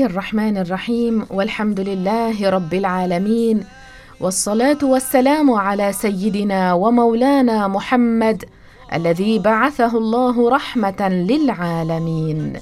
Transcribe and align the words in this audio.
الله 0.00 0.12
الرحمن 0.12 0.56
الرحيم 0.56 1.26
والحمد 1.30 1.80
لله 1.80 2.50
رب 2.50 2.74
العالمين 2.74 3.64
والصلاة 4.20 4.78
والسلام 4.82 5.50
على 5.50 5.92
سيدنا 5.92 6.72
ومولانا 6.72 7.68
محمد 7.68 8.44
الذي 8.94 9.38
بعثه 9.38 9.98
الله 9.98 10.50
رحمة 10.50 11.08
للعالمين. 11.08 12.56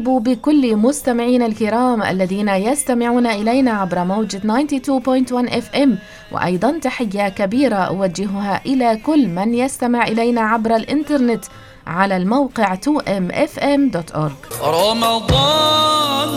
ارحب 0.00 0.22
بكل 0.22 0.76
مستمعينا 0.76 1.46
الكرام 1.46 2.02
الذين 2.02 2.48
يستمعون 2.48 3.26
إلينا 3.26 3.70
عبر 3.70 4.04
موجة 4.04 4.38
92.1 4.38 5.54
إف 5.54 5.74
إم. 5.76 5.98
وأيضا 6.32 6.78
تحية 6.78 7.28
كبيرة 7.28 7.74
أوجهها 7.76 8.60
إلى 8.66 8.96
كل 9.06 9.28
من 9.28 9.54
يستمع 9.54 10.08
إلينا 10.08 10.40
عبر 10.40 10.76
الإنترنت 10.76 11.44
على 11.86 12.16
الموقع 12.16 12.74
2mfm.org 12.76 14.64
رمضان 14.64 16.28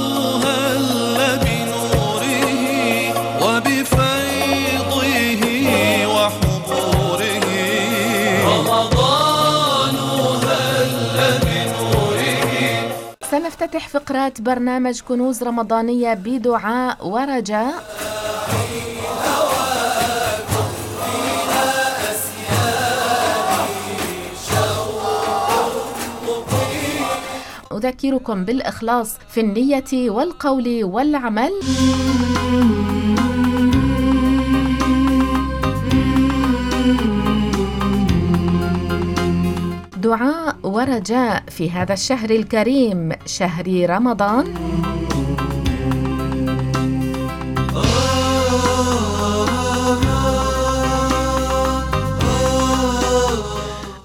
سنفتتح 13.74 13.90
فقرات 13.90 14.42
برنامج 14.42 15.02
كنوز 15.02 15.44
رمضانية 15.44 16.14
بدعاء 16.14 17.08
ورجاء. 17.08 17.74
أذكركم 27.74 28.46
بالإخلاص 28.46 29.18
في 29.30 29.42
النية 29.42 30.10
والقول 30.10 30.84
والعمل. 30.84 31.52
دعاء 40.04 40.56
ورجاء 40.64 41.44
في 41.48 41.72
هذا 41.72 41.94
الشهر 41.94 42.30
الكريم 42.30 43.12
شهر 43.26 43.90
رمضان. 43.90 44.46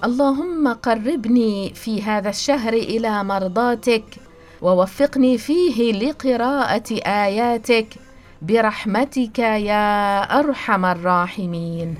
اللهم 0.03 0.73
قربني 0.73 1.73
في 1.73 2.01
هذا 2.01 2.29
الشهر 2.29 2.73
إلى 2.73 3.23
مرضاتك 3.23 4.03
ووفقني 4.61 5.37
فيه 5.37 5.91
لقراءة 5.91 6.89
آياتك. 7.25 7.87
برحمتك 8.41 9.39
يا 9.39 10.21
أرحم 10.39 10.85
الراحمين. 10.85 11.95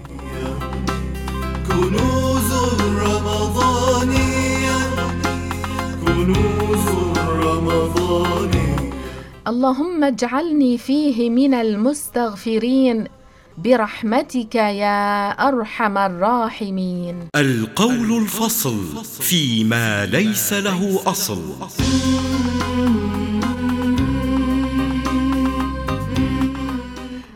كنوز 6.34 6.88
الرمضانية 7.18 8.90
اللهم 9.48 10.04
اجعلني 10.04 10.78
فيه 10.78 11.30
من 11.30 11.54
المستغفرين 11.54 13.06
برحمتك 13.58 14.56
يا 14.56 15.30
أرحم 15.32 15.98
الراحمين. 15.98 17.16
القول 17.36 18.18
الفصل 18.22 19.06
فيما 19.22 20.06
ليس 20.06 20.54
له 20.54 21.00
أصل. 21.06 21.42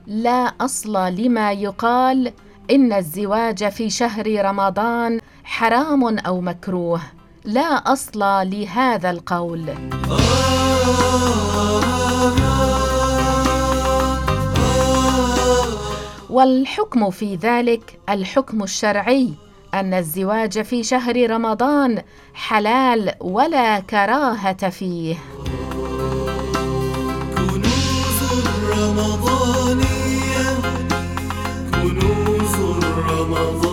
لا 0.08 0.54
أصل 0.62 0.94
لما 1.16 1.52
يقال 1.52 2.34
إن 2.72 2.94
الزواج 2.94 3.70
في 3.70 3.90
شهر 3.90 4.46
رمضان 4.46 5.20
حرام 5.44 6.18
أو 6.20 6.42
مكروه. 6.42 7.02
لا 7.46 7.94
أصل 7.94 8.20
لهذا 8.20 9.09
القول. 9.09 9.74
والحكم 16.30 17.09
في 17.09 17.36
ذلك 17.36 18.00
الحكم 18.09 18.64
الشرعي 18.64 19.34
أن 19.74 19.94
الزواج 19.94 20.62
في 20.62 20.84
شهر 20.84 21.30
رمضان 21.30 22.02
حلال 22.34 23.14
ولا 23.22 23.80
كراهة 23.80 24.70
فيه. 24.70 25.16
كنوز 27.36 28.20
الرمضانية 28.48 29.78
كنوز 31.74 32.56
الرمضان 32.56 33.73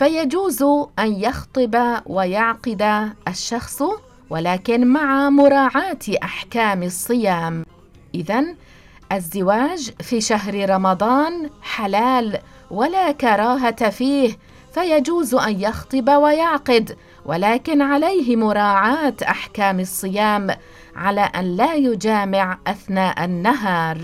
فيجوز 0.00 0.62
أن 0.98 1.12
يخطب 1.12 2.00
ويعقد 2.06 3.10
الشخص 3.28 3.82
ولكن 4.30 4.86
مع 4.86 5.30
مراعاة 5.30 5.98
أحكام 6.22 6.82
الصيام. 6.82 7.64
اذا 8.14 8.44
الزواج 9.12 9.90
في 10.00 10.20
شهر 10.20 10.70
رمضان 10.70 11.50
حلال 11.62 12.38
ولا 12.70 13.12
كراهة 13.12 13.90
فيه 13.90 14.38
فيجوز 14.74 15.34
أن 15.34 15.60
يخطب 15.60 16.08
ويعقد 16.08 16.96
ولكن 17.24 17.82
عليه 17.82 18.36
مراعاة 18.36 19.14
أحكام 19.22 19.80
الصيام 19.80 20.50
على 20.96 21.20
أن 21.20 21.56
لا 21.56 21.74
يجامع 21.74 22.58
أثناء 22.66 23.24
النهار. 23.24 23.98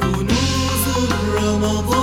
كنوز 0.00 1.12
الرمضانية 1.12 2.01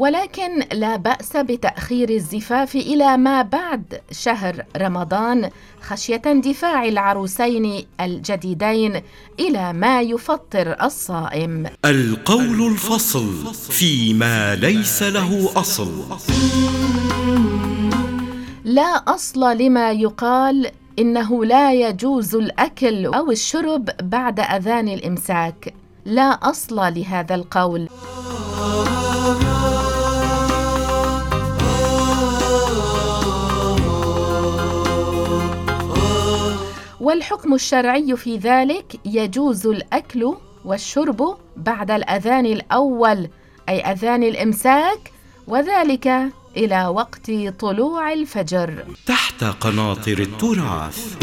ولكن 0.00 0.64
لا 0.72 0.96
بأس 0.96 1.36
بتأخير 1.36 2.10
الزفاف 2.10 2.74
إلى 2.74 3.16
ما 3.16 3.42
بعد 3.42 4.00
شهر 4.10 4.64
رمضان 4.76 5.50
خشية 5.80 6.22
اندفاع 6.26 6.84
العروسين 6.84 7.86
الجديدين 8.00 9.02
إلى 9.40 9.72
ما 9.72 10.00
يفطر 10.00 10.76
الصائم. 10.82 11.66
القول 11.84 12.72
الفصل 12.72 13.54
فيما 13.54 14.54
ليس 14.54 15.02
له 15.02 15.50
أصل. 15.56 15.90
لا 18.64 18.92
أصل 19.14 19.56
لما 19.56 19.92
يقال 19.92 20.70
إنه 20.98 21.44
لا 21.44 21.72
يجوز 21.72 22.34
الأكل 22.34 23.06
أو 23.06 23.30
الشرب 23.30 23.90
بعد 24.02 24.40
أذان 24.40 24.88
الإمساك. 24.88 25.74
لا 26.04 26.30
أصل 26.30 26.76
لهذا 26.76 27.34
القول. 27.34 27.88
والحكم 37.10 37.54
الشرعي 37.54 38.16
في 38.16 38.36
ذلك 38.36 39.00
يجوز 39.04 39.66
الأكل 39.66 40.34
والشرب 40.64 41.36
بعد 41.56 41.90
الأذان 41.90 42.46
الأول 42.46 43.28
أي 43.68 43.80
أذان 43.80 44.22
الإمساك 44.22 45.12
وذلك 45.46 46.32
إلى 46.56 46.86
وقت 46.86 47.30
طلوع 47.58 48.12
الفجر. 48.12 48.84
تحت 49.06 49.44
قناطر 49.44 50.18
التراث. 50.18 51.16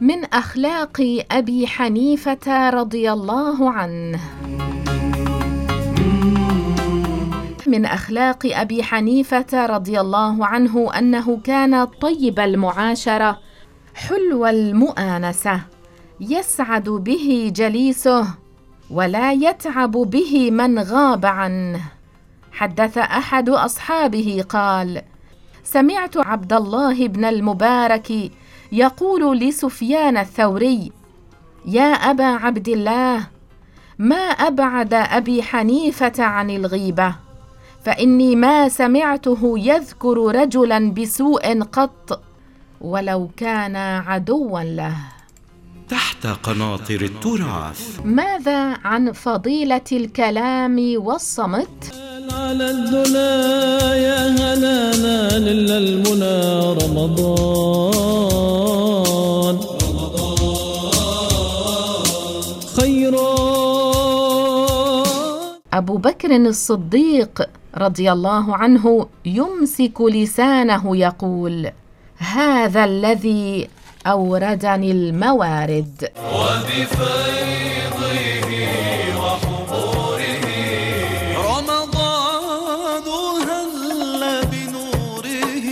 من 0.00 0.24
أخلاق 0.24 1.24
أبي 1.30 1.66
حنيفة 1.66 2.70
رضي 2.70 3.12
الله 3.12 3.70
عنه. 3.70 4.20
من 7.68 7.84
أخلاق 7.86 8.46
أبي 8.46 8.82
حنيفة 8.82 9.66
رضي 9.66 10.00
الله 10.00 10.46
عنه 10.46 10.90
أنه 10.98 11.40
كان 11.44 11.84
طيب 11.84 12.40
المعاشرة 12.40 13.38
حلو 13.94 14.46
المؤانسة 14.46 15.60
يسعد 16.20 16.88
به 16.88 17.52
جليسه 17.54 18.26
ولا 18.90 19.32
يتعب 19.32 19.90
به 19.90 20.50
من 20.50 20.78
غاب 20.78 21.26
عنه. 21.26 21.80
حدث 22.52 22.98
أحد 22.98 23.48
أصحابه 23.48 24.44
قال 24.48 25.02
سمعت 25.64 26.16
عبد 26.16 26.52
الله 26.52 27.08
بن 27.08 27.24
المبارك 27.24 28.12
يقول 28.72 29.38
لسفيان 29.38 30.16
الثوري 30.16 30.92
يا 31.66 31.92
أبا 31.92 32.24
عبد 32.24 32.68
الله 32.68 33.26
ما 33.98 34.16
أبعد 34.16 34.94
أبي 34.94 35.42
حنيفة 35.42 36.24
عن 36.24 36.50
الغيبة؟ 36.50 37.25
فإني 37.86 38.36
ما 38.36 38.68
سمعته 38.68 39.58
يذكر 39.58 40.18
رجلا 40.18 40.90
بسوء 40.92 41.62
قط 41.62 42.20
ولو 42.80 43.30
كان 43.36 43.76
عدوا 43.76 44.60
له. 44.60 44.96
تحت 45.88 46.26
قناطر 46.26 47.00
التراث. 47.00 48.00
ماذا 48.04 48.78
عن 48.84 49.12
فضيلة 49.12 49.84
الكلام 49.92 50.94
والصمت؟ 50.96 51.94
على 52.32 52.70
الدنا 52.70 53.94
يا 53.94 54.28
هلانا 54.28 55.38
لله 55.38 55.78
المنى 55.78 56.72
رمضان. 56.82 58.36
خيرات 62.76 63.46
أبو 65.72 65.96
بكر 65.96 66.36
الصديق 66.36 67.42
رضي 67.78 68.12
الله 68.12 68.56
عنه 68.56 69.06
يمسك 69.24 70.00
لسانه 70.00 70.96
يقول 70.96 71.70
هذا 72.18 72.84
الذي 72.84 73.68
أوردني 74.06 74.90
الموارد. 74.90 76.08
رمضان 81.36 83.06
هل 83.48 84.46
بنوره 84.46 85.68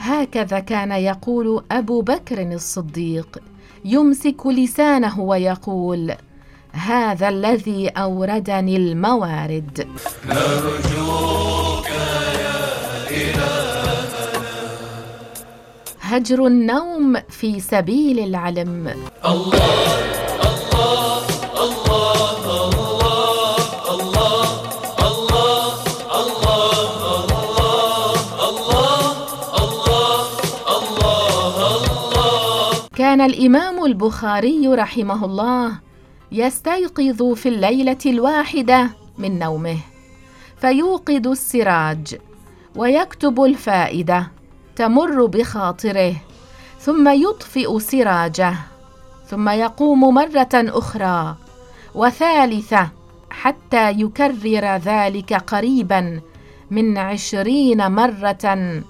هكذا 0.00 0.58
كان 0.58 0.92
يقول 0.92 1.64
أبو 1.72 2.00
بكر 2.00 2.42
الصديق 2.42 3.38
يمسك 3.84 4.46
لسانه 4.46 5.20
ويقول 5.20 6.14
هذا 6.72 7.28
الذي 7.28 7.88
أوردني 7.88 8.76
الموارد. 8.76 9.86
هجر 16.12 16.46
النوم 16.46 17.16
في 17.28 17.60
سبيل 17.60 18.18
العلم. 18.18 18.94
كان 32.96 33.20
الإمام 33.20 33.84
البخاري 33.84 34.68
رحمه 34.68 35.24
الله 35.24 35.72
يستيقظ 36.32 37.22
في 37.34 37.48
الليلة 37.48 37.98
الواحدة 38.06 38.90
من 39.18 39.38
نومه 39.38 39.78
فيوقد 40.56 41.26
السراج 41.26 42.16
ويكتب 42.76 43.42
الفائدة. 43.44 44.41
تمر 44.76 45.26
بخاطره 45.26 46.14
ثم 46.80 47.08
يطفئ 47.08 47.78
سراجه 47.78 48.54
ثم 49.30 49.48
يقوم 49.48 50.14
مرة 50.14 50.48
أخرى 50.54 51.36
وثالثة 51.94 52.88
حتى 53.30 53.90
يكرر 53.90 54.76
ذلك 54.76 55.32
قريبا 55.34 56.20
من 56.70 56.98
عشرين 56.98 57.90
مرة 57.90 58.82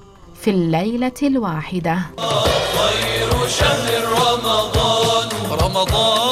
في 0.42 0.50
الليلة 0.50 1.12
الواحدة. 1.22 1.98
رمضان. 5.62 6.31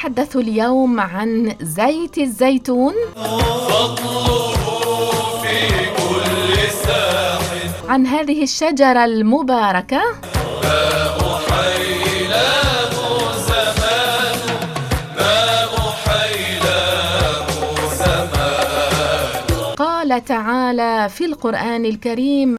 سنتحدث 0.00 0.36
اليوم 0.36 1.00
عن 1.00 1.54
زيت 1.60 2.18
الزيتون. 2.18 2.94
في 5.42 5.68
كل 5.96 6.56
ساح 6.86 7.40
عن 7.88 8.06
هذه 8.06 8.42
حيلاه 16.04 17.46
زمان 18.00 18.40
قال 19.76 20.24
تعالى 20.24 21.08
في 21.08 21.24
القرآن 21.24 21.84
الكريم 21.84 22.58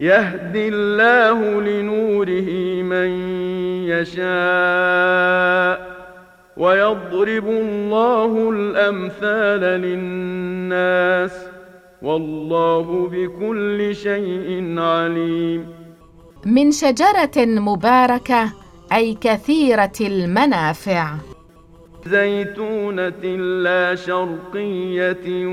يهدي 0.00 0.68
الله 0.68 1.60
لنوره 1.60 2.50
من 2.82 3.10
يشاء 3.92 5.76
ويضرب 6.56 7.46
الله 7.48 8.50
الأمثال 8.50 9.60
للناس 9.60 11.32
والله 12.02 13.08
بكل 13.12 13.94
شيء 13.94 14.78
عليم. 14.78 15.66
من 16.46 16.72
شجرة 16.72 17.36
مباركة 17.36 18.52
أي 18.92 19.14
كثيرة 19.20 19.92
المنافع. 20.00 21.14
زيتونة 22.06 23.24
لا 23.62 23.94
شرقية 23.94 25.46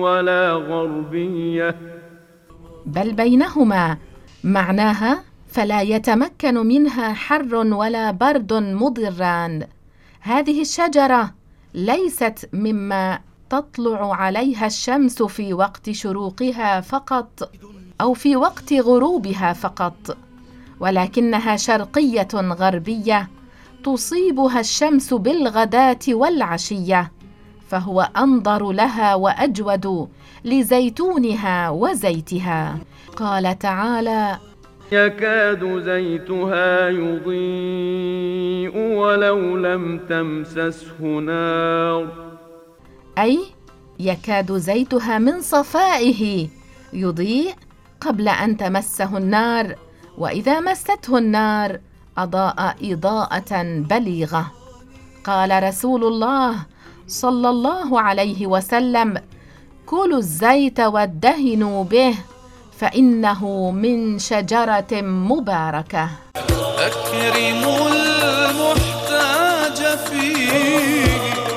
ولا 0.00 0.52
غربية. 0.52 1.91
بل 2.86 3.12
بينهما. 3.12 3.98
معناها 4.44 5.24
فلا 5.48 5.82
يتمكن 5.82 6.54
منها 6.54 7.12
حر 7.12 7.54
ولا 7.54 8.10
برد 8.10 8.52
مضران. 8.52 9.66
هذه 10.20 10.60
الشجرة 10.60 11.34
ليست 11.74 12.48
مما 12.52 13.20
تطلع 13.50 14.14
عليها 14.14 14.66
الشمس 14.66 15.22
في 15.22 15.54
وقت 15.54 15.90
شروقها 15.90 16.80
فقط 16.80 17.50
أو 18.00 18.14
في 18.14 18.36
وقت 18.36 18.72
غروبها 18.72 19.52
فقط 19.52 20.16
ولكنها 20.80 21.56
شرقية 21.56 22.28
غربية 22.34 23.28
تصيبها 23.84 24.60
الشمس 24.60 25.14
بالغداة 25.14 25.98
والعشية 26.08 27.12
فهو 27.68 28.10
أنظر 28.16 28.72
لها 28.72 29.14
وأجود 29.14 30.08
لزيتونها 30.44 31.70
وزيتها. 31.70 32.78
قال 33.16 33.58
تعالى 33.58 34.38
يكاد 34.92 35.82
زيتها 35.84 36.88
يضيء 36.88 38.76
ولو 38.76 39.56
لم 39.56 39.98
تمسسه 40.08 41.00
نار. 41.00 42.32
أي 43.18 43.38
يكاد 44.00 44.52
زيتها 44.52 45.18
من 45.18 45.40
صفائه 45.40 46.48
يضيء 46.92 47.54
قبل 48.00 48.28
أن 48.28 48.56
تمسه 48.56 49.18
النار 49.18 49.74
وإذا 50.18 50.60
مسته 50.60 51.18
النار 51.18 51.80
أضاء 52.18 52.76
إضاءة 52.82 53.62
بليغة. 53.62 54.52
قال 55.24 55.62
رسول 55.62 56.04
الله 56.04 56.54
صلى 57.06 57.48
الله 57.48 58.00
عليه 58.00 58.46
وسلم 58.46 59.14
كلوا 59.86 60.18
الزيت 60.18 60.80
وادهنوا 60.80 61.84
به 61.84 62.14
فإنه 62.78 63.70
من 63.70 64.18
شجرة 64.18 64.92
مباركة. 65.02 66.08
أكرموا 66.78 67.88
المحتاج 67.88 69.78
فيه 69.98 71.04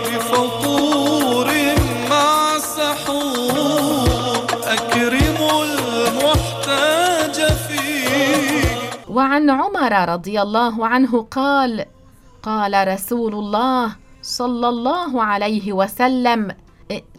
بفطور 0.05 1.47
مع 2.09 2.57
سحور. 2.59 4.45
أكرموا 4.63 5.63
المحتاج 5.65 7.37
فيه 7.67 8.65
وعن 9.09 9.49
عمر 9.49 10.09
رضي 10.13 10.41
الله 10.41 10.87
عنه 10.87 11.27
قال 11.31 11.85
قال 12.43 12.87
رسول 12.87 13.33
الله 13.33 13.95
صلى 14.21 14.69
الله 14.69 15.23
عليه 15.23 15.73
وسلم 15.73 16.51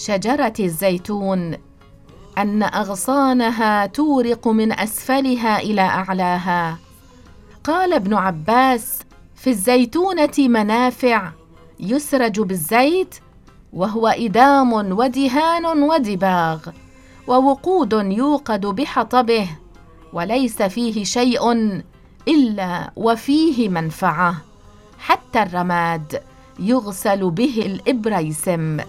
شجرة 0.00 0.52
الزيتون 0.60 1.56
أن 2.38 2.62
أغصانها 2.62 3.86
تورق 3.86 4.48
من 4.48 4.72
أسفلها 4.72 5.60
إلى 5.60 5.80
أعلاها. 5.80 6.78
قال 7.64 7.92
ابن 7.92 8.14
عباس 8.14 8.98
في 9.36 9.50
الزيتونة 9.50 10.32
منافع 10.38 11.30
يسرج 11.80 12.40
بالزيت 12.40 13.14
وهو 13.72 14.08
إدام 14.08 14.72
ودهان 14.72 15.66
ودباغ 15.66 16.68
ووقود 17.26 17.92
يوقد 17.92 18.66
بحطبه 18.66 19.48
وليس 20.12 20.62
فيه 20.62 21.04
شيء 21.04 21.52
إلا 22.28 22.90
وفيه 22.96 23.68
منفعة 23.68 24.36
حتى 24.98 25.42
الرماد 25.42 26.22
يغسل 26.58 27.30
به 27.30 27.62
الإبريسم. 27.66 28.80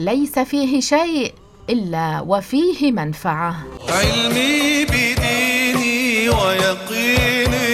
ليس 0.00 0.38
فيه 0.38 0.80
شيء 0.80 1.34
إلا 1.70 2.24
وفيه 2.26 2.92
منفعة. 2.92 3.56
علمي 3.88 4.84
بديني 4.84 6.28
ويقيني 6.28 7.70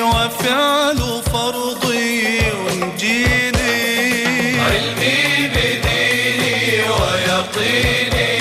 وفعل 0.00 0.96
فرضي 1.32 2.28
ينجيني. 2.72 3.72
علمي 4.60 5.48
بديني 5.48 6.82
ويقيني 6.98 8.32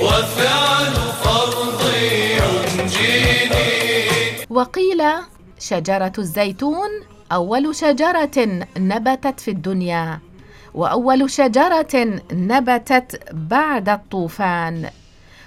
وفعل 0.00 0.94
فرضي 1.24 2.32
ينجيني. 2.36 3.66
وقيل 4.50 5.02
شجرة 5.58 6.12
الزيتون 6.18 6.90
أول 7.32 7.74
شجرة 7.74 8.64
نبتت 8.76 9.40
في 9.40 9.50
الدنيا. 9.50 10.20
وأول 10.76 11.30
شجرة 11.30 12.20
نبتت 12.32 13.20
بعد 13.32 13.88
الطوفان 13.88 14.90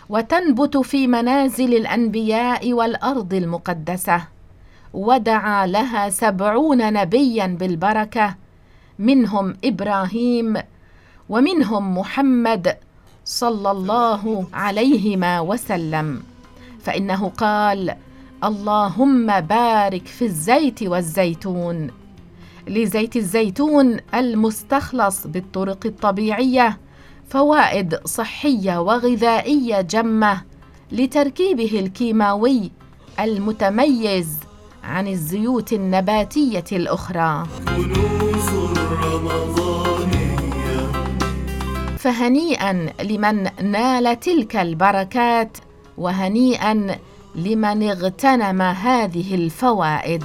وتنبت 0.10 0.78
في 0.78 1.08
منازل 1.08 1.74
الأنبياء 1.74 2.74
والأرض 2.74 3.34
المقدسة 3.34 4.22
ودعا 4.94 5.68
لها 5.68 6.10
سبعون 6.10 6.94
نبيا 6.94 7.48
بالبركة 7.60 8.36
منهم 9.00 9.58
إبراهيم 9.66 10.58
ومنهم 11.30 11.98
محمد 11.98 12.78
صلى 13.26 13.72
الله 13.72 14.48
عليهما 14.54 15.40
وسلم. 15.40 16.24
فإنه 16.82 17.32
قال 17.38 17.96
اللهم 18.44 19.40
بارك 19.40 20.08
في 20.08 20.26
الزيت 20.26 20.84
والزيتون 20.84 21.92
لزيت 22.70 23.16
الزيتون 23.16 23.98
المستخلص 24.14 25.28
بالطرق 25.28 25.86
الطبيعية 25.86 26.80
فوائد 27.30 27.96
صحية 28.06 28.82
وغذائية 28.82 29.82
جمة 29.82 30.42
لتركيبه 30.92 31.80
الكيماوي 31.80 32.72
المتميز 33.20 34.40
عن 34.84 35.08
الزيوت 35.08 35.74
النباتية 35.74 36.64
الأخرى. 36.72 37.44
فهنيئا 41.98 42.94
لمن 43.04 43.50
نال 43.72 44.20
تلك 44.20 44.56
البركات 44.56 45.58
وهنيئا 45.98 46.98
لمن 47.36 47.90
اغتنم 47.90 48.62
هذه 48.62 49.36
الفوائد. 49.36 50.24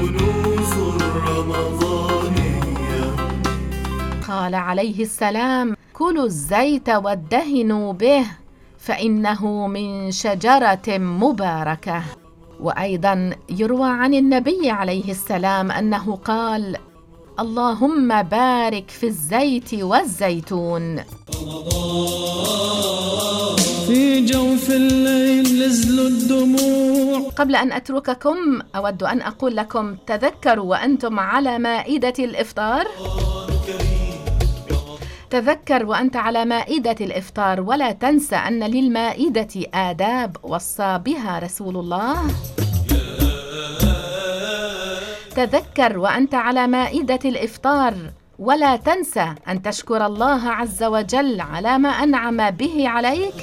كنوز 0.00 0.74
قال 4.28 4.54
عليه 4.54 5.02
السلام 5.02 5.76
كلوا 5.92 6.24
الزيت 6.24 6.88
وادهنوا 6.88 7.92
به 7.92 8.26
فإنه 8.78 9.66
من 9.66 10.10
شجرة 10.10 10.98
مباركة. 10.98 12.02
وأيضا 12.60 13.30
يروى 13.50 13.88
عن 13.88 14.14
النبي 14.14 14.70
عليه 14.70 15.10
السلام 15.10 15.70
أنه 15.70 16.16
قال 16.16 16.76
اللهم 17.40 18.22
بارك 18.22 18.90
في 18.90 19.06
الزيت 19.06 19.74
والزيتون. 19.74 20.96
في 20.96 22.19
قبل 27.40 27.56
أن 27.56 27.72
أترككم 27.72 28.60
أود 28.76 29.02
أن 29.02 29.20
أقول 29.22 29.56
لكم 29.56 29.96
تذكروا 30.06 30.64
وأنتم 30.64 31.20
على 31.20 31.58
مائدة 31.58 32.12
الإفطار. 32.18 32.86
تذكر 35.30 35.86
وأنت 35.86 36.16
على 36.16 36.44
مائدة 36.44 36.96
الإفطار 37.00 37.60
ولا 37.60 37.92
تنسى 37.92 38.36
أن 38.36 38.62
للمائدة 38.64 39.66
آداب 39.74 40.36
وصى 40.42 41.00
بها 41.04 41.38
رسول 41.38 41.76
الله. 41.76 42.16
تذكر 45.36 45.98
وأنت 45.98 46.34
على 46.34 46.66
مائدة 46.66 47.20
الإفطار 47.24 47.94
ولا 48.38 48.76
تنسى 48.76 49.34
أن 49.48 49.62
تشكر 49.62 50.06
الله 50.06 50.48
عز 50.48 50.82
وجل 50.82 51.40
على 51.40 51.78
ما 51.78 51.88
أنعم 51.88 52.50
به 52.50 52.88
عليك. 52.88 53.34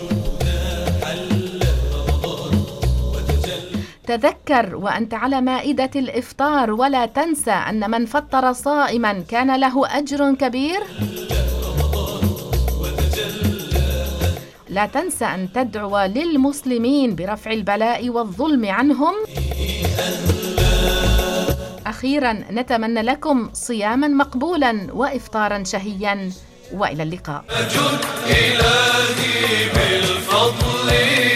تذكر 4.08 4.76
وأنت 4.76 5.14
على 5.14 5.42
مائدة 5.42 5.90
الإفطار 5.96 6.72
ولا 6.72 7.06
تنسى 7.06 7.52
أن 7.52 7.92
من 7.92 8.06
فطر 8.06 8.54
صائما 8.54 9.24
كان 9.30 9.60
له 9.60 9.98
أجر 9.98 10.34
كبير. 10.34 10.80
لا 14.70 14.86
تنسى 14.86 15.26
أن 15.26 15.52
تدعو 15.54 16.00
للمسلمين 16.00 17.16
برفع 17.16 17.52
البلاء 17.52 18.10
والظلم 18.10 18.66
عنهم. 18.66 19.14
أخيرا 21.86 22.34
نتمنى 22.34 23.02
لكم 23.02 23.50
صياما 23.54 24.08
مقبولا 24.08 24.88
وافطارا 24.94 25.64
شهيا. 25.64 26.32
وإلى 26.74 27.04
اللقاء. 27.04 27.44
جد 27.50 28.06
إلهي 28.26 29.70
بالفضل. 29.70 31.27